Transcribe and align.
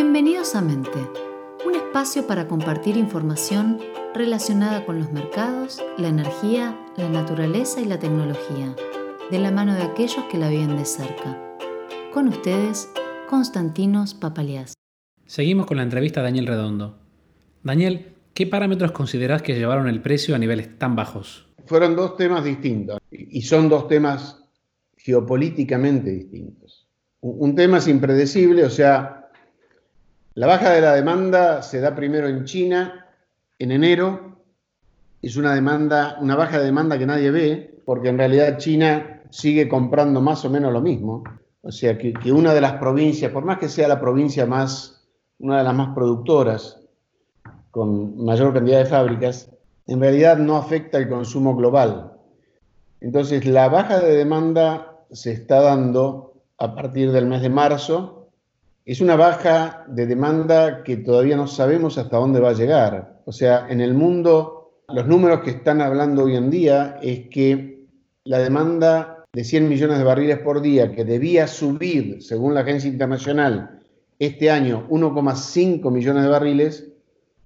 Bienvenidos 0.00 0.54
a 0.54 0.60
Mente, 0.60 1.00
un 1.66 1.74
espacio 1.74 2.28
para 2.28 2.46
compartir 2.46 2.96
información 2.96 3.80
relacionada 4.14 4.86
con 4.86 5.00
los 5.00 5.10
mercados, 5.10 5.82
la 5.98 6.06
energía, 6.06 6.78
la 6.96 7.08
naturaleza 7.08 7.80
y 7.80 7.84
la 7.84 7.98
tecnología, 7.98 8.76
de 9.28 9.38
la 9.40 9.50
mano 9.50 9.74
de 9.74 9.82
aquellos 9.82 10.22
que 10.30 10.38
la 10.38 10.50
viven 10.50 10.76
de 10.76 10.84
cerca. 10.84 11.36
Con 12.14 12.28
ustedes, 12.28 12.88
Constantinos 13.28 14.14
Papalias. 14.14 14.74
Seguimos 15.26 15.66
con 15.66 15.78
la 15.78 15.82
entrevista 15.82 16.20
a 16.20 16.22
Daniel 16.22 16.46
Redondo. 16.46 17.00
Daniel, 17.64 18.14
¿qué 18.34 18.46
parámetros 18.46 18.92
considerás 18.92 19.42
que 19.42 19.56
llevaron 19.56 19.88
el 19.88 20.00
precio 20.00 20.36
a 20.36 20.38
niveles 20.38 20.78
tan 20.78 20.94
bajos? 20.94 21.48
Fueron 21.66 21.96
dos 21.96 22.16
temas 22.16 22.44
distintos 22.44 23.00
y 23.10 23.42
son 23.42 23.68
dos 23.68 23.88
temas 23.88 24.44
geopolíticamente 24.96 26.12
distintos. 26.12 26.86
Un 27.20 27.56
tema 27.56 27.78
es 27.78 27.88
impredecible, 27.88 28.64
o 28.64 28.70
sea, 28.70 29.18
la 30.38 30.46
baja 30.46 30.70
de 30.70 30.80
la 30.80 30.94
demanda 30.94 31.62
se 31.62 31.80
da 31.80 31.96
primero 31.96 32.28
en 32.28 32.44
China, 32.44 33.08
en 33.58 33.72
enero. 33.72 34.36
Es 35.20 35.36
una 35.36 35.52
demanda, 35.52 36.16
una 36.20 36.36
baja 36.36 36.60
de 36.60 36.66
demanda 36.66 36.96
que 36.96 37.06
nadie 37.06 37.32
ve, 37.32 37.80
porque 37.84 38.10
en 38.10 38.18
realidad 38.18 38.56
China 38.56 39.20
sigue 39.30 39.68
comprando 39.68 40.20
más 40.20 40.44
o 40.44 40.50
menos 40.50 40.72
lo 40.72 40.80
mismo. 40.80 41.24
O 41.62 41.72
sea 41.72 41.98
que, 41.98 42.14
una 42.30 42.54
de 42.54 42.60
las 42.60 42.74
provincias, 42.74 43.32
por 43.32 43.44
más 43.44 43.58
que 43.58 43.68
sea 43.68 43.88
la 43.88 44.00
provincia 44.00 44.46
más, 44.46 45.08
una 45.40 45.58
de 45.58 45.64
las 45.64 45.74
más 45.74 45.92
productoras, 45.92 46.82
con 47.72 48.24
mayor 48.24 48.54
cantidad 48.54 48.78
de 48.78 48.86
fábricas, 48.86 49.50
en 49.88 50.00
realidad 50.00 50.38
no 50.38 50.56
afecta 50.56 50.98
el 50.98 51.08
consumo 51.08 51.56
global. 51.56 52.12
Entonces, 53.00 53.44
la 53.44 53.68
baja 53.68 53.98
de 53.98 54.14
demanda 54.14 55.00
se 55.10 55.32
está 55.32 55.62
dando 55.62 56.34
a 56.58 56.76
partir 56.76 57.10
del 57.10 57.26
mes 57.26 57.42
de 57.42 57.50
marzo 57.50 58.17
es 58.88 59.02
una 59.02 59.16
baja 59.16 59.84
de 59.86 60.06
demanda 60.06 60.82
que 60.82 60.96
todavía 60.96 61.36
no 61.36 61.46
sabemos 61.46 61.98
hasta 61.98 62.16
dónde 62.16 62.40
va 62.40 62.48
a 62.48 62.54
llegar. 62.54 63.20
O 63.26 63.32
sea, 63.32 63.66
en 63.68 63.82
el 63.82 63.92
mundo, 63.92 64.80
los 64.88 65.06
números 65.06 65.40
que 65.42 65.50
están 65.50 65.82
hablando 65.82 66.24
hoy 66.24 66.36
en 66.36 66.48
día 66.48 66.98
es 67.02 67.28
que 67.28 67.86
la 68.24 68.38
demanda 68.38 69.26
de 69.30 69.44
100 69.44 69.68
millones 69.68 69.98
de 69.98 70.04
barriles 70.04 70.38
por 70.38 70.62
día, 70.62 70.90
que 70.90 71.04
debía 71.04 71.46
subir, 71.48 72.22
según 72.22 72.54
la 72.54 72.60
agencia 72.60 72.88
internacional, 72.88 73.78
este 74.18 74.50
año 74.50 74.88
1,5 74.88 75.90
millones 75.90 76.22
de 76.22 76.30
barriles, 76.30 76.88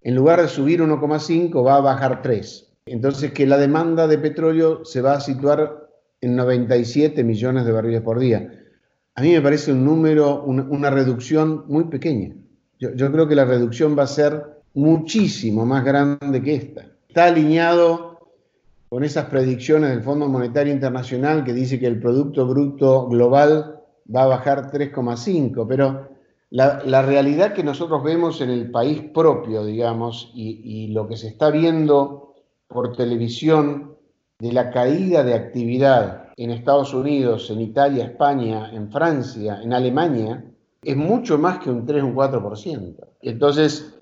en 0.03 0.15
lugar 0.15 0.41
de 0.43 0.47
subir 0.47 0.81
1,5 0.81 1.67
va 1.67 1.75
a 1.75 1.81
bajar 1.81 2.23
3. 2.23 2.73
Entonces 2.87 3.33
que 3.33 3.49
la 3.49 3.59
demanda 3.59 4.07
de 4.07 4.19
petróleo 4.19 4.85
se 4.85 5.01
va 5.01 5.15
a 5.15 5.21
situar 5.21 5.89
en 6.21 6.37
97 6.37 7.25
millones 7.25 7.67
de 7.67 7.73
barriles 7.73 8.03
por 8.03 8.21
día 8.21 8.62
a 9.15 9.21
mí 9.21 9.33
me 9.33 9.41
parece 9.41 9.73
un 9.73 9.85
número, 9.85 10.43
una, 10.43 10.91
reducción 10.91 11.65
muy 11.69 11.85
pequeña. 11.85 12.35
Yo, 12.79 13.13
creo 13.13 13.29
que 13.29 13.35
la 13.35 13.45
reducción 13.45 13.97
va 13.97 14.05
a 14.05 14.09
ser 14.09 14.63
muchísimo 14.75 15.67
más 15.67 15.85
grande 15.85 16.43
que 16.43 16.55
esta. 16.55 16.87
Está 17.09 17.27
alineado 17.27 18.19
con 18.89 19.05
esas 19.05 19.27
predicciones 19.27 19.91
del 19.91 20.03
Fondo 20.03 20.29
Monetario 20.29 20.73
Internacional 20.73 21.45
que 21.45 21.53
dice 21.53 21.79
que 21.79 21.87
el 21.87 22.01
Producto 22.01 22.47
Bruto 22.47 23.07
Global 23.09 23.81
va 24.15 24.25
a 24.25 24.27
bajar 24.27 24.71
3,5, 24.73 25.67
pero 25.69 26.09
la, 26.51 27.03
realidad 27.03 27.53
que 27.53 27.63
nosotros 27.63 28.03
vemos 28.03 28.41
en 28.41 28.51
el 28.51 28.71
país 28.71 29.03
propio, 29.15 29.65
digamos, 29.65 30.33
y 30.35 30.89
lo 30.89 31.07
que 31.07 31.17
se 31.17 31.29
está 31.29 31.51
viendo 31.51 32.35
por 32.67 32.97
televisión 32.97 33.95
de 34.39 34.53
la 34.53 34.71
caída 34.71 35.23
de 35.23 35.35
actividad 35.35 36.22
en 36.37 36.51
Estados 36.51 36.95
Unidos, 36.95 37.51
en 37.51 37.61
Italia, 37.61 38.05
España, 38.05 38.71
en 38.73 38.91
Francia, 38.91 39.61
en 39.63 39.73
Alemania, 39.73 40.45
es 40.83 40.97
mucho 40.97 41.39
más 41.39 41.59
que 41.59 41.71
un 41.71 41.87
3 41.87 42.03
o 42.03 42.07
un 42.07 42.15
4%. 42.15 42.97
Entonces, 43.23 43.95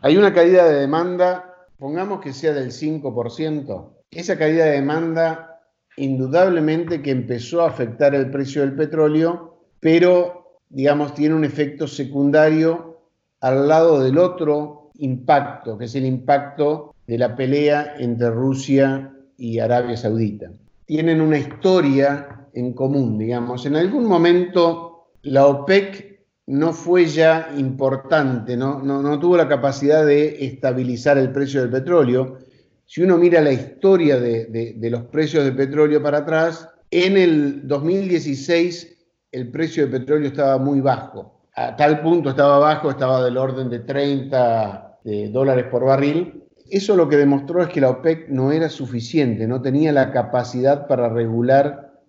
hay 0.00 0.16
una 0.16 0.32
caída 0.32 0.68
de 0.68 0.80
demanda, 0.80 1.54
pongamos 1.78 2.20
que 2.20 2.32
sea 2.32 2.52
del 2.52 2.70
5%. 2.70 3.90
Esa 4.10 4.38
caída 4.38 4.66
de 4.66 4.72
demanda 4.72 5.60
indudablemente 5.96 7.02
que 7.02 7.10
empezó 7.10 7.62
a 7.62 7.68
afectar 7.68 8.14
el 8.14 8.30
precio 8.30 8.60
del 8.62 8.76
petróleo, 8.76 9.64
pero, 9.80 10.60
digamos, 10.68 11.14
tiene 11.14 11.34
un 11.34 11.44
efecto 11.44 11.88
secundario 11.88 13.00
al 13.40 13.66
lado 13.68 14.00
del 14.00 14.18
otro 14.18 14.90
impacto, 14.98 15.78
que 15.78 15.86
es 15.86 15.94
el 15.94 16.04
impacto 16.04 16.94
de 17.06 17.18
la 17.18 17.34
pelea 17.34 17.94
entre 17.98 18.30
Rusia 18.30 19.12
y 19.36 19.58
Arabia 19.58 19.96
Saudita 19.96 20.50
tienen 20.88 21.20
una 21.20 21.36
historia 21.36 22.48
en 22.54 22.72
común, 22.72 23.18
digamos. 23.18 23.66
En 23.66 23.76
algún 23.76 24.06
momento 24.06 25.10
la 25.20 25.46
OPEC 25.46 26.24
no 26.46 26.72
fue 26.72 27.04
ya 27.04 27.50
importante, 27.58 28.56
no, 28.56 29.18
tuvo 29.20 29.36
la 29.36 29.46
capacidad 29.46 30.06
de 30.06 30.46
estabilizar 30.46 31.18
el 31.18 31.30
precio 31.30 31.60
del 31.60 31.68
petróleo. 31.68 32.38
Si 32.86 33.02
uno 33.02 33.18
mira 33.18 33.42
la 33.42 33.52
historia 33.52 34.18
de, 34.18 34.46
de 34.46 34.90
los 34.90 35.02
precios 35.02 35.44
del 35.44 35.54
petróleo 35.54 36.02
para 36.02 36.18
atrás, 36.18 36.66
en 36.90 37.18
el 37.18 37.68
2016 37.68 38.96
el 39.30 39.50
precio 39.50 39.82
del 39.82 40.00
petróleo 40.00 40.28
estaba 40.28 40.56
muy 40.56 40.80
bajo. 40.80 41.42
A 41.54 41.76
tal 41.76 42.00
punto 42.00 42.30
estaba 42.30 42.58
bajo, 42.58 42.88
estaba 42.88 43.22
del 43.22 43.36
orden 43.36 43.68
de 43.68 43.80
30 43.80 45.00
dólares 45.30 45.66
por 45.70 45.84
barril, 45.84 46.47
eso 46.70 46.96
lo 46.96 47.08
que 47.08 47.16
demostró 47.16 47.62
es 47.62 47.68
que 47.68 47.80
la 47.80 47.90
OPEC 47.90 48.28
no 48.28 48.52
era 48.52 48.68
suficiente, 48.68 49.46
no 49.46 49.62
tenía 49.62 49.92
la 49.92 50.12
capacidad 50.12 50.86
para 50.86 51.08
regular 51.08 52.00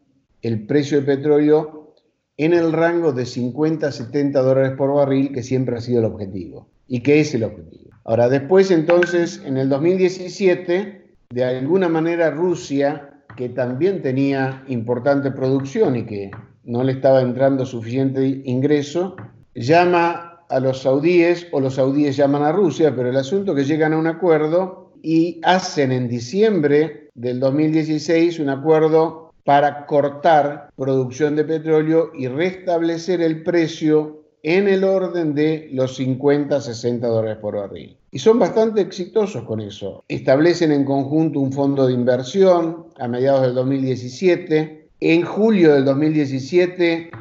el 0.41 0.65
precio 0.65 0.97
del 0.97 1.05
petróleo 1.05 1.95
en 2.37 2.53
el 2.53 2.71
rango 2.71 3.11
de 3.11 3.25
50 3.25 3.87
a 3.87 3.91
70 3.91 4.41
dólares 4.41 4.71
por 4.77 4.93
barril, 4.93 5.33
que 5.33 5.43
siempre 5.43 5.75
ha 5.75 5.81
sido 5.81 5.99
el 5.99 6.05
objetivo 6.05 6.69
y 6.87 7.01
que 7.01 7.19
es 7.19 7.33
el 7.35 7.43
objetivo. 7.43 7.91
Ahora, 8.05 8.29
después 8.29 8.71
entonces, 8.71 9.41
en 9.45 9.57
el 9.57 9.69
2017, 9.69 11.15
de 11.29 11.43
alguna 11.43 11.89
manera 11.89 12.31
Rusia, 12.31 13.21
que 13.35 13.49
también 13.49 14.01
tenía 14.01 14.63
importante 14.67 15.31
producción 15.31 15.95
y 15.95 16.05
que 16.05 16.31
no 16.63 16.83
le 16.83 16.93
estaba 16.93 17.21
entrando 17.21 17.65
suficiente 17.65 18.41
ingreso, 18.45 19.15
llama 19.53 20.28
a 20.49 20.59
los 20.59 20.81
saudíes 20.81 21.47
o 21.51 21.59
los 21.59 21.75
saudíes 21.75 22.17
llaman 22.17 22.43
a 22.43 22.51
Rusia, 22.51 22.93
pero 22.95 23.09
el 23.09 23.17
asunto 23.17 23.51
es 23.51 23.57
que 23.57 23.71
llegan 23.71 23.93
a 23.93 23.97
un 23.97 24.07
acuerdo 24.07 24.91
y 25.01 25.39
hacen 25.43 25.91
en 25.91 26.07
diciembre 26.07 27.09
del 27.13 27.39
2016 27.39 28.39
un 28.39 28.49
acuerdo 28.49 29.31
para 29.45 29.85
cortar 29.85 30.69
producción 30.75 31.35
de 31.35 31.43
petróleo 31.43 32.11
y 32.13 32.27
restablecer 32.27 33.21
el 33.21 33.43
precio 33.43 34.23
en 34.43 34.67
el 34.67 34.83
orden 34.83 35.33
de 35.35 35.69
los 35.71 35.95
50 35.95 36.61
60 36.61 37.07
dólares 37.07 37.37
por 37.41 37.55
barril. 37.55 37.97
Y 38.11 38.19
son 38.19 38.39
bastante 38.39 38.81
exitosos 38.81 39.43
con 39.43 39.59
eso. 39.59 40.03
Establecen 40.07 40.71
en 40.71 40.85
conjunto 40.85 41.39
un 41.39 41.51
fondo 41.51 41.87
de 41.87 41.93
inversión 41.93 42.87
a 42.97 43.07
mediados 43.07 43.41
del 43.41 43.55
2017. 43.55 44.89
En 45.01 45.23
julio 45.23 45.73
del 45.73 45.85
2017 45.85 47.11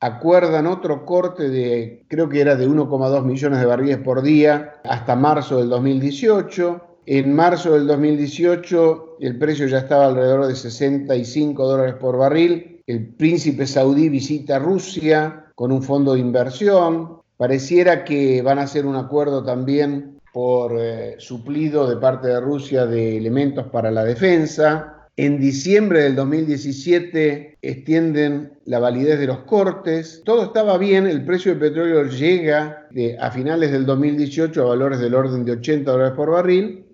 acuerdan 0.00 0.66
otro 0.66 1.04
corte 1.04 1.48
de, 1.48 2.04
creo 2.08 2.28
que 2.28 2.40
era 2.40 2.56
de 2.56 2.68
1,2 2.68 3.24
millones 3.24 3.60
de 3.60 3.66
barriles 3.66 3.98
por 3.98 4.22
día 4.22 4.80
hasta 4.84 5.16
marzo 5.16 5.58
del 5.58 5.68
2018. 5.68 6.84
En 7.06 7.34
marzo 7.34 7.72
del 7.72 7.86
2018 7.86 9.16
el 9.20 9.38
precio 9.38 9.66
ya 9.66 9.78
estaba 9.78 10.06
alrededor 10.06 10.46
de 10.46 10.54
65 10.54 11.66
dólares 11.66 11.94
por 11.94 12.16
barril. 12.16 12.82
El 12.86 13.08
príncipe 13.14 13.66
saudí 13.66 14.08
visita 14.08 14.58
Rusia 14.58 15.46
con 15.54 15.72
un 15.72 15.82
fondo 15.82 16.14
de 16.14 16.20
inversión. 16.20 17.18
Pareciera 17.36 18.04
que 18.04 18.42
van 18.42 18.58
a 18.58 18.62
hacer 18.62 18.86
un 18.86 18.96
acuerdo 18.96 19.44
también 19.44 20.20
por 20.32 20.76
eh, 20.78 21.16
suplido 21.18 21.88
de 21.88 21.96
parte 21.96 22.28
de 22.28 22.40
Rusia 22.40 22.86
de 22.86 23.16
elementos 23.16 23.66
para 23.66 23.90
la 23.90 24.04
defensa. 24.04 24.97
En 25.18 25.40
diciembre 25.40 26.04
del 26.04 26.14
2017 26.14 27.58
extienden 27.60 28.52
la 28.66 28.78
validez 28.78 29.18
de 29.18 29.26
los 29.26 29.38
cortes. 29.38 30.22
Todo 30.24 30.44
estaba 30.44 30.78
bien, 30.78 31.08
el 31.08 31.24
precio 31.24 31.50
del 31.50 31.58
petróleo 31.58 32.04
llega 32.04 32.86
a 33.18 33.30
finales 33.32 33.72
del 33.72 33.84
2018 33.84 34.62
a 34.62 34.66
valores 34.66 35.00
del 35.00 35.16
orden 35.16 35.44
de 35.44 35.50
80 35.50 35.90
dólares 35.90 36.14
por 36.14 36.30
barril. 36.30 36.84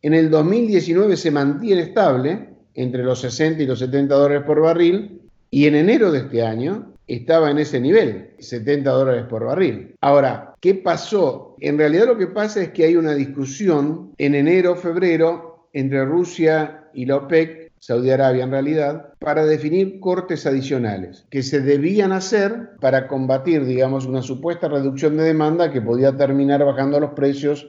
En 0.00 0.14
el 0.14 0.30
2019 0.30 1.16
se 1.16 1.32
mantiene 1.32 1.82
estable 1.82 2.50
entre 2.74 3.02
los 3.02 3.20
60 3.22 3.64
y 3.64 3.66
los 3.66 3.80
70 3.80 4.14
dólares 4.14 4.44
por 4.46 4.60
barril. 4.60 5.22
Y 5.50 5.66
en 5.66 5.74
enero 5.74 6.12
de 6.12 6.20
este 6.20 6.44
año 6.44 6.92
estaba 7.08 7.50
en 7.50 7.58
ese 7.58 7.80
nivel, 7.80 8.30
70 8.38 8.88
dólares 8.88 9.24
por 9.28 9.44
barril. 9.44 9.96
Ahora, 10.02 10.54
¿qué 10.60 10.74
pasó? 10.74 11.56
En 11.58 11.78
realidad 11.78 12.06
lo 12.06 12.16
que 12.16 12.28
pasa 12.28 12.62
es 12.62 12.68
que 12.68 12.84
hay 12.84 12.94
una 12.94 13.14
discusión 13.14 14.12
en 14.18 14.36
enero, 14.36 14.76
febrero, 14.76 15.55
entre 15.72 16.04
Rusia 16.04 16.84
y 16.94 17.06
la 17.06 17.16
OPEC, 17.16 17.72
Saudi 17.78 18.10
Arabia 18.10 18.44
en 18.44 18.50
realidad, 18.50 19.12
para 19.18 19.44
definir 19.44 20.00
cortes 20.00 20.46
adicionales 20.46 21.26
que 21.30 21.42
se 21.42 21.60
debían 21.60 22.12
hacer 22.12 22.70
para 22.80 23.06
combatir, 23.06 23.64
digamos, 23.64 24.06
una 24.06 24.22
supuesta 24.22 24.68
reducción 24.68 25.16
de 25.16 25.24
demanda 25.24 25.72
que 25.72 25.82
podía 25.82 26.16
terminar 26.16 26.64
bajando 26.64 26.98
los 26.98 27.12
precios 27.12 27.68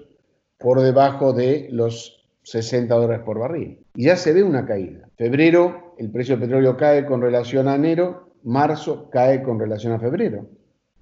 por 0.58 0.82
debajo 0.82 1.34
de 1.34 1.68
los 1.72 2.26
60 2.44 2.96
dólares 2.96 3.24
por 3.26 3.40
barril. 3.40 3.80
Y 3.96 4.06
ya 4.06 4.16
se 4.16 4.34
ve 4.34 4.44
una 4.44 4.66
caída. 4.66 5.10
Febrero 5.18 5.88
el 5.98 6.12
precio 6.12 6.36
del 6.38 6.48
petróleo 6.48 6.78
cae 6.78 7.06
con 7.06 7.22
relación 7.22 7.68
a 7.68 7.76
enero, 7.76 8.30
marzo 8.44 9.10
cae 9.10 9.42
con 9.42 9.60
relación 9.60 9.94
a 9.94 10.00
febrero. 10.00 10.48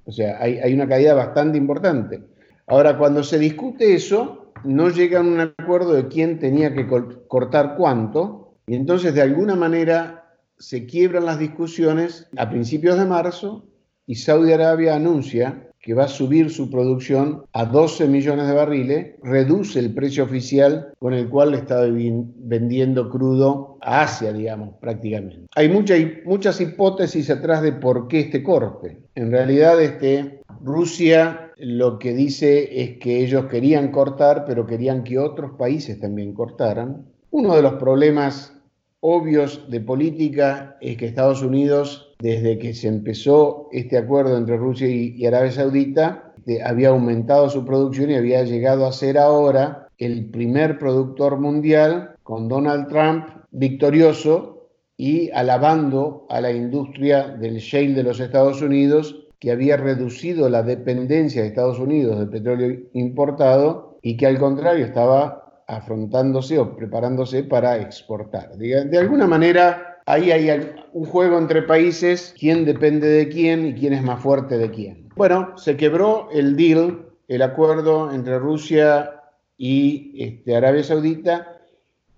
O 0.06 0.12
sea, 0.12 0.38
hay, 0.40 0.58
hay 0.60 0.74
una 0.74 0.88
caída 0.88 1.14
bastante 1.14 1.58
importante. 1.58 2.22
Ahora, 2.68 2.98
cuando 2.98 3.24
se 3.24 3.38
discute 3.38 3.94
eso, 3.94 4.45
no 4.66 4.90
llegan 4.90 5.26
a 5.26 5.30
un 5.30 5.40
acuerdo 5.40 5.94
de 5.94 6.08
quién 6.08 6.40
tenía 6.40 6.74
que 6.74 6.88
cortar 7.28 7.76
cuánto, 7.78 8.56
y 8.68 8.76
entonces 8.76 9.14
de 9.14 9.22
alguna 9.22 9.56
manera 9.56 10.34
se 10.58 10.86
quiebran 10.86 11.26
las 11.26 11.40
discusiones 11.40 12.28
a 12.38 12.50
principios 12.50 12.98
de 12.98 13.06
marzo 13.06 13.66
y 14.08 14.16
Saudi 14.16 14.52
Arabia 14.52 14.96
anuncia 14.96 15.70
que 15.86 15.94
va 15.94 16.06
a 16.06 16.08
subir 16.08 16.50
su 16.50 16.72
producción 16.72 17.44
a 17.54 17.66
12 17.66 18.08
millones 18.08 18.48
de 18.48 18.54
barriles, 18.54 19.16
reduce 19.22 19.78
el 19.78 19.94
precio 19.94 20.24
oficial 20.24 20.94
con 20.98 21.14
el 21.14 21.30
cual 21.30 21.52
le 21.52 21.58
está 21.58 21.82
vendiendo 21.82 23.08
crudo 23.08 23.78
a 23.82 24.02
Asia, 24.02 24.34
digamos, 24.34 24.74
prácticamente. 24.82 25.46
Hay 25.56 25.70
muchas 25.70 26.60
hipótesis 26.60 27.30
atrás 27.30 27.62
de 27.62 27.74
por 27.74 28.08
qué 28.08 28.22
este 28.22 28.42
corte. 28.42 28.98
En 29.16 29.32
realidad, 29.32 29.82
este, 29.82 30.42
Rusia 30.62 31.46
lo 31.58 32.00
que 32.00 32.14
dice 32.14 32.82
es 32.84 32.98
que 32.98 33.24
ellos 33.24 33.46
querían 33.46 33.92
cortar, 33.92 34.44
pero 34.46 34.66
querían 34.66 35.04
que 35.04 35.18
otros 35.18 35.52
países 35.58 36.00
también 36.00 36.34
cortaran. 36.34 37.06
Uno 37.32 37.56
de 37.56 37.62
los 37.62 37.74
problemas 37.76 38.54
obvios 39.00 39.70
de 39.70 39.80
política 39.80 40.78
es 40.82 40.98
que 40.98 41.06
Estados 41.06 41.42
Unidos, 41.42 42.14
desde 42.20 42.58
que 42.58 42.74
se 42.74 42.88
empezó 42.88 43.70
este 43.72 43.98
acuerdo 43.98 44.38
entre 44.38 44.58
Rusia 44.58 44.88
y, 44.88 45.26
Arabia 45.26 45.52
Saudita, 45.52 46.34
había 46.66 46.90
aumentado 46.90 47.50
su 47.50 47.64
producción 47.66 48.12
y 48.12 48.16
había 48.16 48.44
llegado 48.44 48.86
a 48.86 48.92
ser 48.92 49.18
ahora 49.18 49.88
el 49.98 50.26
primer 50.26 50.78
productor 50.78 51.40
mundial 51.40 52.16
con 52.24 52.50
Donald 52.50 52.90
Trump 52.90 53.28
victorioso 53.52 54.55
y 54.98 55.30
alabando 55.32 56.26
a 56.30 56.42
la 56.42 56.52
industria 56.52 57.28
del 57.28 57.58
shale 57.58 57.94
de 57.94 58.04
los 58.04 58.20
Estados 58.20 58.62
Unidos 58.62 59.26
que 59.40 59.52
había 59.52 59.78
reducido 59.78 60.50
la 60.50 60.64
dependencia 60.64 61.42
de 61.42 61.50
Estados 61.50 61.80
Unidos 61.80 62.18
del 62.18 62.30
petróleo 62.30 62.80
importado 62.94 64.00
y 64.02 64.18
que 64.18 64.28
al 64.28 64.40
contrario 64.40 64.86
estaba 64.86 65.64
afrontándose 65.68 66.60
o 66.60 66.76
preparándose 66.76 67.44
para 67.44 67.78
exportar. 67.78 68.56
De, 68.58 68.98
alguna 68.98 69.28
manera, 69.28 70.00
ahí 70.06 70.32
hay 70.32 70.72
un 70.94 71.06
juego 71.06 71.38
entre 71.38 71.64
países, 71.64 72.34
quién 72.40 72.66
depende 72.66 73.08
de 73.08 73.28
quién 73.28 73.66
y 73.66 73.74
quién 73.74 73.94
es 73.94 74.04
más 74.04 74.22
fuerte 74.22 74.58
de 74.58 74.70
quién. 74.70 75.10
Bueno, 75.16 75.58
se 75.58 75.76
quebró 75.76 76.30
el 76.32 76.56
deal, 76.56 77.06
el 77.28 77.42
acuerdo 77.42 78.12
entre 78.12 78.38
Rusia 78.38 79.22
y 79.58 80.14
este, 80.24 80.56
Arabia 80.56 80.84
Saudita, 80.84 81.55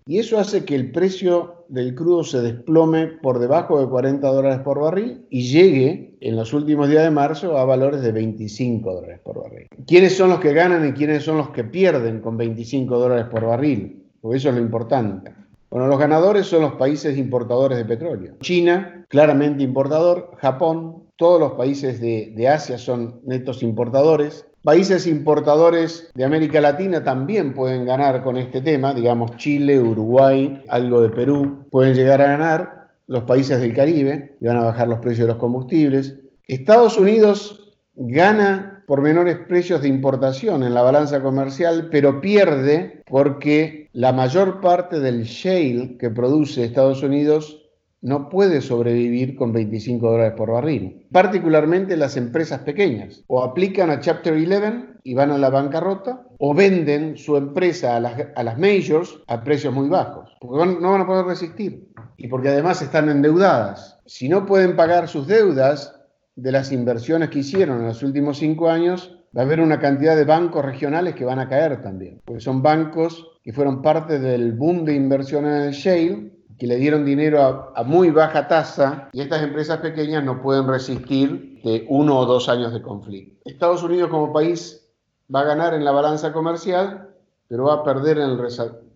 y 0.07 0.19
eso 0.19 0.39
hace 0.39 0.63
que 0.63 0.75
el 0.75 0.91
precio 0.91 1.65
del 1.67 1.93
crudo 1.93 2.23
se 2.23 2.41
desplome 2.41 3.07
por 3.07 3.39
debajo 3.39 3.79
de 3.79 3.87
40 3.87 4.27
dólares 4.27 4.59
por 4.59 4.79
barril 4.79 5.25
y 5.29 5.43
llegue 5.43 6.15
en 6.21 6.35
los 6.35 6.53
últimos 6.53 6.89
días 6.89 7.03
de 7.03 7.11
marzo 7.11 7.57
a 7.57 7.65
valores 7.65 8.01
de 8.01 8.11
25 8.11 8.93
dólares 8.93 9.19
por 9.23 9.43
barril. 9.43 9.67
¿Quiénes 9.85 10.15
son 10.15 10.29
los 10.29 10.39
que 10.39 10.53
ganan 10.53 10.87
y 10.87 10.93
quiénes 10.93 11.23
son 11.23 11.37
los 11.37 11.49
que 11.49 11.65
pierden 11.65 12.21
con 12.21 12.37
25 12.37 12.97
dólares 12.97 13.25
por 13.29 13.45
barril? 13.45 14.03
Porque 14.21 14.37
eso 14.37 14.49
es 14.49 14.55
lo 14.55 14.61
importante. 14.61 15.33
Bueno, 15.69 15.87
los 15.87 15.99
ganadores 15.99 16.47
son 16.47 16.61
los 16.61 16.73
países 16.73 17.17
importadores 17.17 17.77
de 17.77 17.85
petróleo. 17.85 18.35
China, 18.39 19.05
claramente 19.09 19.63
importador. 19.63 20.31
Japón, 20.37 21.03
todos 21.17 21.39
los 21.39 21.53
países 21.53 21.99
de, 21.99 22.33
de 22.35 22.47
Asia 22.47 22.77
son 22.77 23.19
netos 23.25 23.61
importadores. 23.61 24.46
Países 24.63 25.07
importadores 25.07 26.11
de 26.13 26.25
América 26.25 26.59
Latina 26.59 27.03
también 27.03 27.53
pueden 27.53 27.85
ganar 27.85 28.23
con 28.23 28.37
este 28.37 28.61
tema, 28.61 28.93
digamos 28.93 29.37
Chile, 29.37 29.79
Uruguay, 29.79 30.61
algo 30.67 31.01
de 31.01 31.09
Perú, 31.09 31.65
pueden 31.71 31.93
llegar 31.93 32.21
a 32.21 32.27
ganar, 32.27 32.89
los 33.07 33.23
países 33.23 33.61
del 33.61 33.73
Caribe, 33.73 34.35
van 34.41 34.57
a 34.57 34.65
bajar 34.65 34.89
los 34.89 34.99
precios 34.99 35.27
de 35.27 35.33
los 35.33 35.39
combustibles. 35.41 36.19
Estados 36.45 36.97
Unidos 36.97 37.75
gana 37.95 38.83
por 38.87 39.01
menores 39.01 39.37
precios 39.47 39.81
de 39.81 39.89
importación 39.89 40.63
en 40.63 40.73
la 40.73 40.81
balanza 40.81 41.21
comercial, 41.21 41.89
pero 41.91 42.21
pierde 42.21 43.03
porque 43.05 43.89
la 43.93 44.13
mayor 44.13 44.61
parte 44.61 44.99
del 44.99 45.23
shale 45.23 45.97
que 45.97 46.09
produce 46.09 46.63
Estados 46.63 47.03
Unidos 47.03 47.66
no 48.01 48.29
puede 48.29 48.61
sobrevivir 48.61 49.35
con 49.35 49.51
25 49.51 50.11
dólares 50.11 50.33
por 50.37 50.51
barril. 50.51 51.07
Particularmente 51.11 51.97
las 51.97 52.15
empresas 52.17 52.59
pequeñas. 52.61 53.23
O 53.27 53.43
aplican 53.43 53.89
a 53.89 53.99
Chapter 53.99 54.33
11 54.33 54.99
y 55.03 55.13
van 55.13 55.31
a 55.31 55.37
la 55.37 55.49
bancarrota, 55.49 56.27
o 56.37 56.53
venden 56.53 57.17
su 57.17 57.37
empresa 57.37 57.95
a 57.95 57.99
las, 57.99 58.13
a 58.35 58.43
las 58.43 58.57
majors 58.57 59.19
a 59.27 59.43
precios 59.43 59.73
muy 59.73 59.89
bajos. 59.89 60.35
Porque 60.39 60.79
no 60.79 60.91
van 60.91 61.01
a 61.01 61.07
poder 61.07 61.25
resistir. 61.25 61.87
Y 62.17 62.27
porque 62.27 62.49
además 62.49 62.81
están 62.81 63.09
endeudadas. 63.09 63.99
Si 64.05 64.29
no 64.29 64.45
pueden 64.45 64.75
pagar 64.75 65.07
sus 65.07 65.27
deudas 65.27 65.95
de 66.35 66.51
las 66.51 66.71
inversiones 66.71 67.29
que 67.29 67.39
hicieron 67.39 67.79
en 67.79 67.87
los 67.87 68.03
últimos 68.03 68.37
cinco 68.37 68.69
años, 68.69 69.17
va 69.35 69.41
a 69.41 69.45
haber 69.45 69.59
una 69.59 69.79
cantidad 69.79 70.15
de 70.15 70.23
bancos 70.23 70.63
regionales 70.63 71.15
que 71.15 71.25
van 71.25 71.39
a 71.39 71.49
caer 71.49 71.81
también. 71.81 72.21
Porque 72.25 72.41
son 72.41 72.61
bancos 72.61 73.27
que 73.43 73.53
fueron 73.53 73.81
parte 73.81 74.19
del 74.19 74.53
boom 74.53 74.85
de 74.85 74.93
inversión 74.93 75.45
en 75.45 75.53
el 75.63 75.71
shale 75.71 76.36
que 76.57 76.67
le 76.67 76.77
dieron 76.77 77.05
dinero 77.05 77.71
a, 77.75 77.83
muy 77.83 78.09
baja 78.09 78.47
tasa 78.47 79.09
y 79.13 79.21
estas 79.21 79.43
empresas 79.43 79.77
pequeñas 79.79 80.23
no 80.23 80.41
pueden 80.41 80.67
resistir 80.67 81.61
de 81.63 81.85
uno 81.89 82.19
o 82.19 82.25
dos 82.25 82.49
años 82.49 82.73
de 82.73 82.81
conflicto. 82.81 83.41
Estados 83.45 83.83
Unidos 83.83 84.09
como 84.09 84.33
país 84.33 84.87
va 85.33 85.41
a 85.41 85.45
ganar 85.45 85.73
en 85.73 85.85
la 85.85 85.91
balanza 85.91 86.33
comercial, 86.33 87.09
pero 87.47 87.65
va 87.65 87.75
a 87.75 87.83
perder 87.83 88.17
en 88.17 88.31
el 88.31 88.39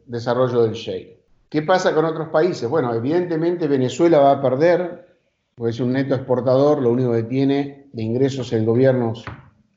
desarrollo 0.07 0.63
del 0.63 0.73
shale. 0.73 1.19
¿Qué 1.49 1.61
pasa 1.61 1.93
con 1.93 2.05
otros 2.05 2.29
países? 2.29 2.69
Bueno, 2.69 2.93
evidentemente 2.93 3.67
Venezuela 3.67 4.19
va 4.19 4.31
a 4.31 4.41
perder, 4.41 5.17
porque 5.53 5.71
es 5.71 5.79
un 5.79 5.91
neto 5.91 6.15
exportador, 6.15 6.81
lo 6.81 6.91
único 6.91 7.11
que 7.11 7.23
tiene 7.23 7.89
de 7.91 8.01
ingresos 8.01 8.53
el 8.53 8.65
gobierno 8.65 9.13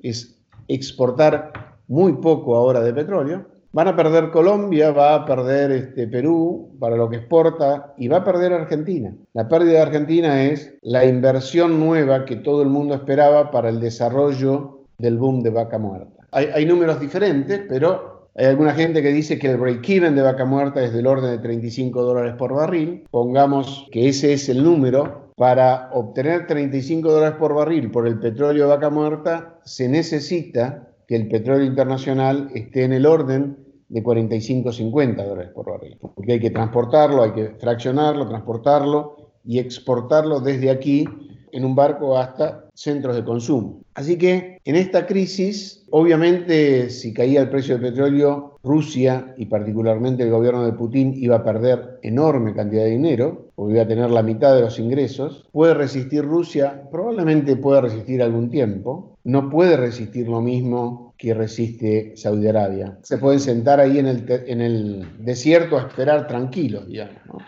es 0.01 0.39
exportar 0.69 1.79
muy 1.89 2.15
poco 2.15 2.57
ahora 2.57 2.81
de 2.81 2.95
petróleo. 2.95 3.47
Van 3.75 3.89
a 3.89 3.97
perder 3.97 4.31
Colombia, 4.31 4.93
va 4.93 5.17
a 5.17 5.25
perder 5.25 5.73
este, 5.73 6.07
Perú 6.07 6.77
para 6.79 6.95
lo 6.95 7.11
que 7.11 7.17
exporta 7.17 7.93
y 7.99 8.07
va 8.07 8.19
a 8.19 8.25
perder 8.25 8.53
Argentina. 8.53 9.13
La 9.33 9.49
pérdida 9.49 9.73
de 9.73 9.81
Argentina 9.81 10.45
es 10.45 10.75
la 10.83 11.05
inversión 11.05 11.81
nueva 11.81 12.25
que 12.25 12.37
todo 12.37 12.63
el 12.63 12.69
mundo 12.69 12.95
esperaba 12.95 13.51
para 13.51 13.71
el 13.71 13.81
desarrollo 13.81 14.85
del 14.99 15.19
boom 15.19 15.43
de 15.43 15.51
vaca 15.51 15.79
muerta. 15.79 16.25
Hay, 16.31 16.65
números 16.67 17.01
diferentes, 17.01 17.63
pero 17.69 18.29
hay 18.37 18.47
alguna 18.47 18.75
gente 18.75 19.03
que 19.03 19.11
dice 19.11 19.41
que 19.41 19.51
el 19.51 19.57
break-even 19.57 20.15
de 20.15 20.23
vaca 20.23 20.45
muerta 20.45 20.81
es 20.81 20.93
del 20.93 21.09
orden 21.09 21.33
de 21.33 21.39
35 21.39 22.01
dólares 22.01 22.35
por 22.39 22.55
barril. 22.55 23.03
Pongamos 23.11 23.89
que 23.91 24.09
ese 24.09 24.35
es 24.35 24.49
el 24.49 24.63
número. 24.63 25.33
Para 25.37 25.91
obtener 25.93 26.47
35 26.47 27.11
dólares 27.11 27.39
por 27.41 27.55
barril 27.55 27.91
por 27.91 28.07
el 28.07 28.21
petróleo 28.21 28.69
de 28.69 28.71
vaca 28.71 28.91
muerta, 28.91 29.59
se 29.65 29.89
necesita 29.89 30.91
que 31.09 31.17
el 31.17 31.29
petróleo 31.29 31.67
internacional 31.67 32.51
esté 32.55 32.85
en 32.85 32.93
el 32.93 33.07
orden 33.07 33.64
de 33.89 34.03
45 34.03 34.73
50 34.73 35.25
dólares 35.25 35.53
por 35.55 35.71
barril, 35.71 35.97
porque 36.01 36.33
hay 36.33 36.41
que 36.41 36.51
transportarlo, 36.51 37.23
hay 37.23 37.33
que 37.33 37.49
fraccionarlo, 37.59 38.29
transportarlo 38.29 39.17
y 39.45 39.59
exportarlo 39.59 40.41
desde 40.41 40.71
aquí 40.71 41.07
en 41.53 41.65
un 41.65 41.75
barco 41.75 42.19
hasta 42.19 42.69
centros 42.75 43.15
de 43.15 43.25
consumo. 43.25 43.81
Así 43.95 44.19
que 44.19 44.59
en 44.65 44.77
esta 44.77 45.07
crisis, 45.07 45.87
obviamente 45.91 46.91
si 46.91 47.15
caía 47.15 47.43
el 47.43 47.51
precio 47.51 47.79
del 47.79 47.91
petróleo, 47.91 48.54
Rusia 48.65 49.35
y 49.37 49.47
particularmente 49.47 50.23
el 50.23 50.31
gobierno 50.31 50.65
de 50.65 50.73
Putin 50.73 51.13
iba 51.17 51.37
a 51.37 51.45
perder 51.45 51.99
enorme 52.03 52.55
cantidad 52.55 52.85
de 52.85 52.91
dinero, 52.91 53.51
o 53.57 53.71
iba 53.71 53.83
a 53.83 53.87
tener 53.87 54.11
la 54.11 54.23
mitad 54.23 54.55
de 54.55 54.63
los 54.63 54.79
ingresos. 54.79 55.47
¿Puede 55.53 55.75
resistir 55.75 56.25
Rusia? 56.25 56.83
Probablemente 56.91 57.57
pueda 57.57 57.83
resistir 57.83 58.23
algún 58.23 58.51
tiempo. 58.51 59.19
No 59.25 59.51
puede 59.51 59.77
resistir 59.77 60.29
lo 60.29 60.41
mismo 60.41 61.15
que 61.19 61.35
resiste 61.35 62.17
Saudi 62.17 62.49
Arabia. 62.49 62.99
Se 63.03 63.19
pueden 63.19 63.41
sentar 63.41 63.81
ahí 63.81 63.99
en 63.99 64.07
el, 64.07 64.25
en 64.29 64.61
el 64.61 65.07
desierto 65.19 65.79
a 65.79 65.83
esperar 65.83 66.27
tranquilos, 66.27 66.89
digamos. 66.89 67.21
¿no? 67.27 67.39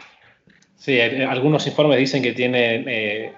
Sí, 0.77 1.01
algunos 1.01 1.67
informes 1.67 1.99
dicen 1.99 2.23
que 2.23 2.33
tiene, 2.33 2.85
eh, 2.87 3.33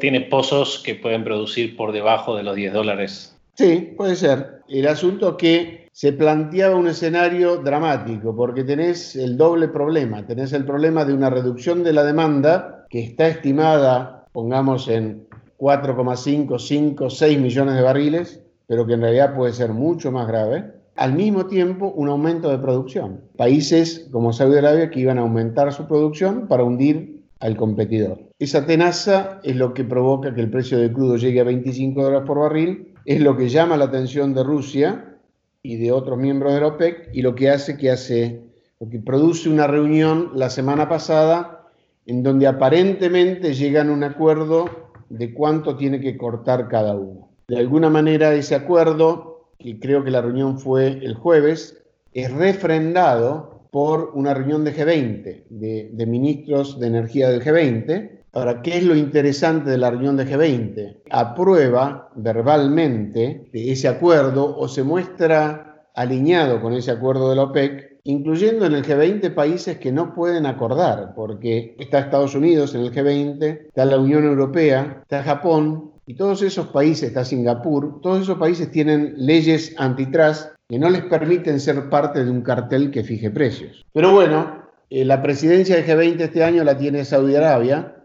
tiene 0.00 0.22
pozos 0.22 0.82
que 0.84 0.96
pueden 0.96 1.22
producir 1.22 1.76
por 1.76 1.92
debajo 1.92 2.36
de 2.36 2.42
los 2.42 2.56
10 2.56 2.72
dólares. 2.72 3.36
Sí, 3.54 3.92
puede 3.96 4.16
ser. 4.16 4.59
El 4.70 4.86
asunto 4.86 5.36
que 5.36 5.88
se 5.90 6.12
planteaba 6.12 6.76
un 6.76 6.86
escenario 6.86 7.56
dramático, 7.56 8.36
porque 8.36 8.62
tenés 8.62 9.16
el 9.16 9.36
doble 9.36 9.66
problema. 9.66 10.24
Tenés 10.24 10.52
el 10.52 10.64
problema 10.64 11.04
de 11.04 11.12
una 11.12 11.28
reducción 11.28 11.82
de 11.82 11.92
la 11.92 12.04
demanda 12.04 12.86
que 12.88 13.00
está 13.00 13.26
estimada, 13.26 14.26
pongamos 14.30 14.86
en 14.86 15.26
4,5, 15.58 16.60
5, 16.60 17.10
6 17.10 17.40
millones 17.40 17.74
de 17.74 17.82
barriles, 17.82 18.42
pero 18.68 18.86
que 18.86 18.92
en 18.92 19.00
realidad 19.00 19.34
puede 19.34 19.52
ser 19.52 19.70
mucho 19.70 20.12
más 20.12 20.28
grave 20.28 20.70
al 20.94 21.14
mismo 21.14 21.46
tiempo 21.46 21.92
un 21.96 22.08
aumento 22.08 22.48
de 22.48 22.58
producción. 22.58 23.22
Países 23.36 24.06
como 24.12 24.32
Saudi 24.32 24.58
Arabia 24.58 24.88
que 24.90 25.00
iban 25.00 25.18
a 25.18 25.22
aumentar 25.22 25.72
su 25.72 25.88
producción 25.88 26.46
para 26.46 26.62
hundir 26.62 27.24
al 27.40 27.56
competidor. 27.56 28.20
Esa 28.38 28.66
tenaza 28.66 29.40
es 29.42 29.56
lo 29.56 29.74
que 29.74 29.82
provoca 29.82 30.32
que 30.32 30.42
el 30.42 30.50
precio 30.50 30.78
del 30.78 30.92
crudo 30.92 31.16
llegue 31.16 31.40
a 31.40 31.44
25 31.44 32.02
dólares 32.02 32.26
por 32.26 32.38
barril, 32.38 32.89
es 33.04 33.20
lo 33.20 33.36
que 33.36 33.48
llama 33.48 33.76
la 33.76 33.86
atención 33.86 34.34
de 34.34 34.42
Rusia 34.42 35.16
y 35.62 35.76
de 35.76 35.92
otros 35.92 36.18
miembros 36.18 36.54
de 36.54 36.60
la 36.60 36.68
OPEC 36.68 37.10
y 37.12 37.22
lo 37.22 37.34
que 37.34 37.50
hace 37.50 37.76
que 37.76 37.90
hace, 37.90 38.42
lo 38.78 38.88
que 38.88 38.98
produce 38.98 39.48
una 39.48 39.66
reunión 39.66 40.32
la 40.34 40.50
semana 40.50 40.88
pasada 40.88 41.68
en 42.06 42.22
donde 42.22 42.46
aparentemente 42.46 43.54
llegan 43.54 43.88
a 43.88 43.92
un 43.92 44.04
acuerdo 44.04 44.90
de 45.08 45.34
cuánto 45.34 45.76
tiene 45.76 46.00
que 46.00 46.16
cortar 46.16 46.68
cada 46.68 46.94
uno. 46.94 47.28
de 47.48 47.58
alguna 47.58 47.90
manera 47.90 48.32
ese 48.32 48.54
acuerdo, 48.54 49.48
que 49.58 49.78
creo 49.80 50.04
que 50.04 50.10
la 50.12 50.22
reunión 50.22 50.58
fue 50.58 50.86
el 50.86 51.14
jueves, 51.14 51.82
es 52.12 52.32
refrendado 52.32 53.60
por 53.70 54.12
una 54.14 54.34
reunión 54.34 54.64
de 54.64 54.74
G20, 54.74 55.44
de, 55.48 56.06
ministros 56.06 56.78
de 56.80 56.86
energía 56.88 57.28
del 57.28 57.42
G20. 57.42 58.19
Ahora, 58.32 58.62
¿qué 58.62 58.78
es 58.78 58.84
lo 58.84 58.94
interesante 58.94 59.70
de 59.70 59.78
la 59.78 59.90
reunión 59.90 60.16
de 60.16 60.24
G20? 60.24 60.98
Aprueba 61.10 62.10
verbalmente 62.14 63.50
ese 63.52 63.88
acuerdo 63.88 64.56
o 64.56 64.68
se 64.68 64.84
muestra 64.84 65.88
alineado 65.94 66.60
con 66.62 66.72
ese 66.74 66.92
acuerdo 66.92 67.30
de 67.30 67.36
la 67.36 67.42
OPEC, 67.44 67.98
incluyendo 68.04 68.66
en 68.66 68.74
el 68.74 68.84
G20 68.84 69.34
países 69.34 69.78
que 69.78 69.90
no 69.90 70.14
pueden 70.14 70.46
acordar, 70.46 71.12
porque 71.16 71.74
está 71.78 71.98
Estados 71.98 72.34
Unidos 72.36 72.74
en 72.74 72.82
el 72.82 72.92
G20, 72.92 73.66
está 73.66 73.84
la 73.84 73.98
Unión 73.98 74.24
Europea, 74.24 75.00
está 75.02 75.24
Japón, 75.24 75.90
y 76.06 76.14
todos 76.14 76.42
esos 76.42 76.68
países, 76.68 77.08
está 77.08 77.24
Singapur, 77.24 78.00
todos 78.00 78.22
esos 78.22 78.38
países 78.38 78.70
tienen 78.70 79.14
leyes 79.16 79.74
antitrust 79.76 80.50
que 80.68 80.78
no 80.78 80.88
les 80.88 81.02
permiten 81.02 81.58
ser 81.58 81.90
parte 81.90 82.24
de 82.24 82.30
un 82.30 82.42
cartel 82.42 82.92
que 82.92 83.02
fije 83.02 83.30
precios. 83.30 83.84
Pero 83.92 84.12
bueno, 84.12 84.62
eh, 84.88 85.04
la 85.04 85.20
presidencia 85.20 85.76
del 85.76 85.86
G20 85.86 86.20
este 86.20 86.44
año 86.44 86.64
la 86.64 86.76
tiene 86.76 87.04
Saudi 87.04 87.36
Arabia, 87.36 87.96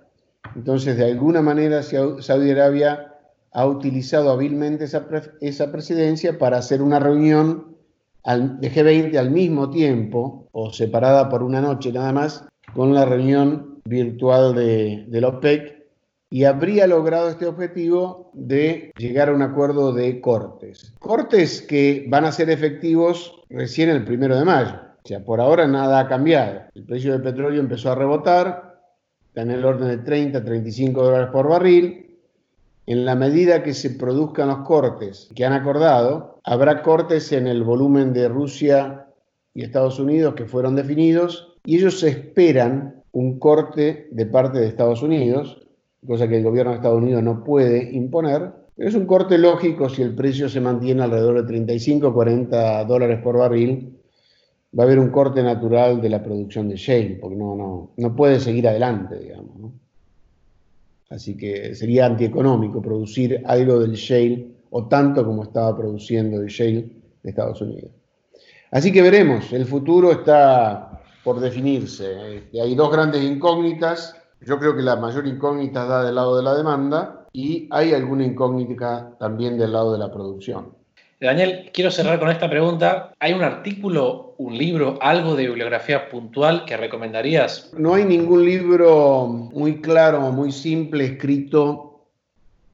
entonces 0.55 0.97
de 0.97 1.05
alguna 1.05 1.41
manera 1.41 1.83
Saudi 1.83 2.51
Arabia 2.51 3.13
ha 3.51 3.65
utilizado 3.65 4.31
hábilmente 4.31 4.85
esa, 4.85 5.71
presidencia 5.71 6.37
para 6.37 6.57
hacer 6.57 6.81
una 6.81 6.99
reunión 6.99 7.75
de 8.25 8.71
G20 8.71 9.17
al 9.17 9.31
mismo 9.31 9.69
tiempo, 9.69 10.47
o 10.51 10.73
separada 10.73 11.29
por 11.29 11.43
una 11.43 11.61
noche 11.61 11.91
nada 11.91 12.11
más, 12.11 12.45
con 12.73 12.93
la 12.93 13.05
reunión 13.05 13.81
virtual 13.85 14.55
de 14.55 15.21
la 15.21 15.27
OPEC 15.27 15.75
y 16.29 16.43
habría 16.43 16.87
logrado 16.87 17.29
este 17.29 17.45
objetivo 17.45 18.29
de 18.33 18.91
llegar 18.97 19.29
a 19.29 19.33
un 19.33 19.41
acuerdo 19.41 19.93
de 19.93 20.19
cortes. 20.19 20.93
Cortes 20.99 21.61
que 21.61 22.05
van 22.09 22.25
a 22.25 22.31
ser 22.31 22.49
efectivos 22.49 23.41
recién 23.49 23.89
el 23.89 24.03
primero 24.03 24.37
de 24.37 24.43
mayo. 24.43 24.81
O 25.03 25.07
sea, 25.07 25.23
por 25.23 25.39
ahora 25.39 25.67
nada 25.67 25.99
ha 25.99 26.07
cambiado. 26.07 26.63
El 26.73 26.83
precio 26.83 27.11
del 27.13 27.21
petróleo 27.21 27.61
empezó 27.61 27.91
a 27.91 27.95
rebotar, 27.95 28.64
está 29.35 29.41
en 29.41 29.51
el 29.51 29.65
orden 29.65 29.89
de 29.89 29.97
30, 29.97 30.45
35 30.45 31.03
dólares 31.03 31.27
por 31.29 31.49
barril. 31.49 32.17
En 32.85 33.03
la 33.03 33.15
medida 33.15 33.63
que 33.63 33.73
se 33.73 33.89
produzcan 33.89 34.47
los 34.47 34.59
cortes 34.59 35.29
que 35.35 35.43
han 35.43 35.51
acordado, 35.51 36.39
habrá 36.45 36.81
cortes 36.81 37.33
en 37.33 37.45
el 37.45 37.63
volumen 37.63 38.13
de 38.13 38.29
Rusia 38.29 39.07
y 39.53 39.63
Estados 39.63 39.99
Unidos 39.99 40.35
que 40.35 40.45
fueron 40.45 40.77
definidos 40.77 41.53
y 41.65 41.75
ellos 41.75 42.01
esperan 42.03 43.03
un 43.11 43.37
corte 43.37 44.07
de 44.09 44.25
parte 44.25 44.59
de 44.59 44.67
Estados 44.67 45.01
Unidos 45.01 45.65
cosa 46.05 46.27
que 46.27 46.37
el 46.37 46.43
gobierno 46.43 46.71
de 46.71 46.77
Estados 46.77 47.01
Unidos 47.01 47.23
no 47.23 47.43
puede 47.43 47.91
imponer. 47.91 48.51
Pero 48.75 48.89
es 48.89 48.95
un 48.95 49.05
corte 49.05 49.37
lógico 49.37 49.89
si 49.89 50.01
el 50.01 50.15
precio 50.15 50.49
se 50.49 50.61
mantiene 50.61 51.03
alrededor 51.03 51.41
de 51.41 51.47
35 51.47 52.13
40 52.13 52.85
dólares 52.85 53.19
por 53.21 53.37
barril. 53.37 53.97
Va 54.77 54.83
a 54.83 54.85
haber 54.85 54.99
un 54.99 55.09
corte 55.09 55.41
natural 55.41 56.01
de 56.01 56.09
la 56.09 56.21
producción 56.21 56.67
de 56.67 56.75
shale, 56.75 57.17
porque 57.21 57.35
no, 57.35 57.55
no, 57.55 57.91
no 57.95 58.15
puede 58.15 58.39
seguir 58.39 58.67
adelante, 58.67 59.17
digamos. 59.17 59.73
Así 61.09 61.37
que 61.37 61.75
sería 61.75 62.07
antieconómico 62.07 62.81
producir 62.81 63.41
algo 63.45 63.79
del 63.79 63.93
shale 63.93 64.47
o 64.71 64.87
tanto 64.87 65.25
como 65.25 65.43
estaba 65.43 65.77
produciendo 65.77 66.41
el 66.41 66.47
shale 66.47 66.89
de 67.23 67.29
Estados 67.29 67.61
Unidos. 67.61 67.91
Así 68.71 68.91
que 68.91 69.01
veremos, 69.01 69.53
el 69.53 69.65
futuro 69.65 70.11
está 70.11 71.01
por 71.23 71.39
definirse. 71.39 72.37
Este, 72.37 72.59
hay 72.59 72.75
dos 72.75 72.91
grandes 72.91 73.23
incógnitas 73.23 74.15
yo 74.45 74.59
creo 74.59 74.75
que 74.75 74.83
la 74.83 74.95
mayor 74.95 75.25
incógnita 75.25 75.83
está 75.83 76.03
del 76.03 76.15
lado 76.15 76.37
de 76.37 76.43
la 76.43 76.55
demanda 76.55 77.25
y 77.33 77.67
hay 77.71 77.93
alguna 77.93 78.25
incógnita 78.25 79.15
también 79.17 79.57
del 79.57 79.73
lado 79.73 79.93
de 79.93 79.99
la 79.99 80.11
producción. 80.11 80.75
Daniel, 81.25 81.71
quiero 81.73 81.91
cerrar 81.91 82.19
con 82.19 82.29
esta 82.29 82.49
pregunta. 82.49 83.13
¿Hay 83.19 83.33
un 83.33 83.43
artículo, 83.43 84.35
un 84.37 84.57
libro, 84.57 84.99
algo 85.01 85.35
de 85.35 85.47
bibliografía 85.47 86.09
puntual 86.09 86.65
que 86.65 86.77
recomendarías? 86.77 87.71
No 87.77 87.95
hay 87.95 88.05
ningún 88.05 88.45
libro 88.45 89.27
muy 89.27 89.81
claro, 89.81 90.31
muy 90.31 90.51
simple, 90.51 91.05
escrito 91.05 91.95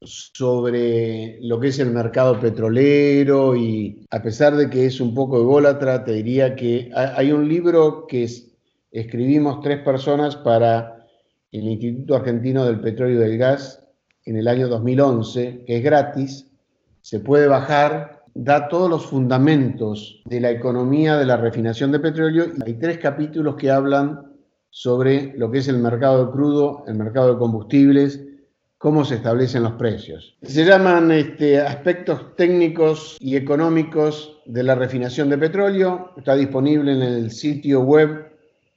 sobre 0.04 1.38
lo 1.42 1.60
que 1.60 1.68
es 1.68 1.78
el 1.78 1.90
mercado 1.90 2.38
petrolero 2.38 3.56
y 3.56 4.04
a 4.10 4.22
pesar 4.22 4.56
de 4.56 4.68
que 4.68 4.86
es 4.86 5.00
un 5.00 5.14
poco 5.14 5.38
ególatra, 5.38 6.04
te 6.04 6.12
diría 6.12 6.56
que 6.56 6.90
hay 6.94 7.32
un 7.32 7.48
libro 7.48 8.06
que 8.06 8.28
escribimos 8.90 9.60
tres 9.60 9.80
personas 9.82 10.36
para 10.36 11.06
el 11.52 11.64
Instituto 11.64 12.16
Argentino 12.16 12.64
del 12.64 12.80
Petróleo 12.80 13.16
y 13.16 13.18
del 13.18 13.38
Gas 13.38 13.82
en 14.24 14.36
el 14.36 14.48
año 14.48 14.68
2011, 14.68 15.64
que 15.66 15.76
es 15.76 15.82
gratis, 15.82 16.48
se 17.00 17.20
puede 17.20 17.46
bajar, 17.46 18.21
da 18.34 18.68
todos 18.68 18.88
los 18.88 19.06
fundamentos 19.06 20.22
de 20.24 20.40
la 20.40 20.50
economía 20.50 21.16
de 21.16 21.26
la 21.26 21.36
refinación 21.36 21.92
de 21.92 22.00
petróleo 22.00 22.46
y 22.56 22.62
hay 22.64 22.74
tres 22.74 22.98
capítulos 22.98 23.56
que 23.56 23.70
hablan 23.70 24.32
sobre 24.70 25.34
lo 25.36 25.50
que 25.50 25.58
es 25.58 25.68
el 25.68 25.78
mercado 25.78 26.26
de 26.26 26.32
crudo, 26.32 26.84
el 26.86 26.94
mercado 26.94 27.32
de 27.32 27.38
combustibles, 27.38 28.24
cómo 28.78 29.04
se 29.04 29.16
establecen 29.16 29.62
los 29.62 29.74
precios. 29.74 30.36
Se 30.42 30.64
llaman 30.64 31.12
este, 31.12 31.60
aspectos 31.60 32.34
técnicos 32.36 33.16
y 33.20 33.36
económicos 33.36 34.40
de 34.46 34.62
la 34.62 34.74
refinación 34.74 35.28
de 35.28 35.38
petróleo. 35.38 36.12
Está 36.16 36.34
disponible 36.34 36.92
en 36.92 37.02
el 37.02 37.30
sitio 37.30 37.82
web 37.82 38.32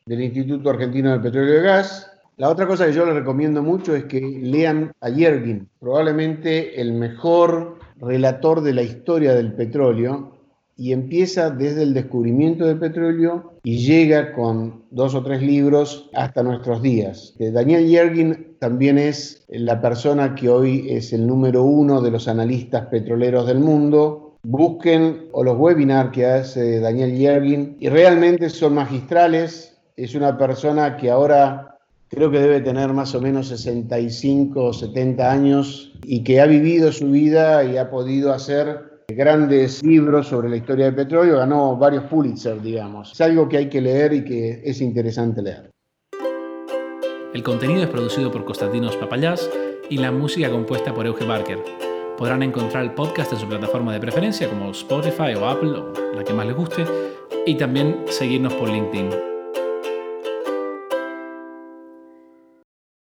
del 0.06 0.22
Instituto 0.22 0.70
Argentino 0.70 1.12
del 1.12 1.22
Petróleo 1.22 1.60
y 1.60 1.64
Gas. 1.64 2.12
La 2.38 2.50
otra 2.50 2.68
cosa 2.68 2.86
que 2.86 2.94
yo 2.94 3.06
les 3.06 3.16
recomiendo 3.16 3.64
mucho 3.64 3.96
es 3.96 4.04
que 4.04 4.20
lean 4.20 4.92
a 5.00 5.10
Yergin, 5.10 5.70
probablemente 5.80 6.80
el 6.80 6.92
mejor 6.92 7.80
relator 8.00 8.62
de 8.62 8.74
la 8.74 8.84
historia 8.84 9.34
del 9.34 9.54
petróleo, 9.54 10.36
y 10.78 10.92
empieza 10.92 11.50
desde 11.50 11.84
el 11.84 11.94
descubrimiento 11.94 12.66
del 12.66 12.80
petróleo 12.80 13.54
y 13.64 13.78
llega 13.78 14.34
con 14.34 14.84
dos 14.92 15.16
o 15.16 15.24
tres 15.24 15.42
libros 15.42 16.10
hasta 16.14 16.44
nuestros 16.44 16.82
días. 16.82 17.34
Eh, 17.40 17.52
Daniel 17.52 17.88
Yergin 17.88 18.58
también 18.60 18.98
es 18.98 19.46
la 19.48 19.82
persona 19.82 20.36
que 20.36 20.50
hoy 20.50 20.88
es 20.90 21.14
el 21.14 21.26
número 21.26 21.64
uno 21.64 22.02
de 22.02 22.12
los 22.12 22.28
analistas 22.28 22.88
petroleros 22.88 23.48
del 23.48 23.60
mundo. 23.60 24.38
Busquen 24.44 25.30
o 25.32 25.44
los 25.44 25.58
webinars 25.58 26.12
que 26.12 26.26
hace 26.26 26.80
Daniel 26.80 27.18
Yergin 27.18 27.78
y 27.80 27.88
realmente 27.88 28.50
son 28.50 28.76
magistrales. 28.76 29.78
Es 29.96 30.14
una 30.14 30.38
persona 30.38 30.98
que 30.98 31.10
ahora 31.10 31.75
creo 32.16 32.32
que 32.32 32.40
debe 32.40 32.62
tener 32.62 32.94
más 32.94 33.14
o 33.14 33.22
menos 33.22 33.50
65 33.50 34.64
o 34.64 34.74
70 34.74 35.32
años 35.32 35.92
y 36.04 36.24
que 36.24 36.40
ha 36.40 36.46
vivido 36.46 36.92
su 36.92 37.12
vida 37.12 37.64
y 37.66 37.78
ha 37.78 37.90
podido 37.90 38.34
hacer 38.34 39.04
grandes 39.10 39.84
libros 39.84 40.28
sobre 40.28 40.50
la 40.50 40.56
historia 40.56 40.86
del 40.86 40.96
petróleo, 40.96 41.38
ganó 41.38 41.76
varios 41.76 42.06
Pulitzer, 42.06 42.62
digamos. 42.62 43.12
Es 43.12 43.22
algo 43.22 43.48
que 43.50 43.58
hay 43.58 43.70
que 43.70 43.82
leer 43.82 44.14
y 44.14 44.24
que 44.24 44.62
es 44.64 44.82
interesante 44.82 45.42
leer. 45.42 45.70
El 47.34 47.44
contenido 47.44 47.84
es 47.84 47.90
producido 47.90 48.32
por 48.32 48.46
Constantinos 48.46 48.96
Papayás 48.96 49.50
y 49.90 49.98
la 49.98 50.12
música 50.12 50.50
compuesta 50.50 50.94
por 50.94 51.06
Euge 51.06 51.26
Barker. 51.26 51.60
Podrán 52.18 52.44
encontrar 52.44 52.86
el 52.86 52.94
podcast 52.94 53.34
en 53.34 53.40
su 53.40 53.48
plataforma 53.48 53.92
de 53.92 54.00
preferencia 54.00 54.50
como 54.50 54.72
Spotify 54.72 55.34
o 55.38 55.46
Apple 55.46 55.72
o 55.72 56.16
la 56.16 56.24
que 56.24 56.34
más 56.34 56.48
les 56.48 56.56
guste 56.56 56.86
y 57.46 57.56
también 57.56 58.06
seguirnos 58.08 58.54
por 58.54 58.70
LinkedIn. 58.70 59.35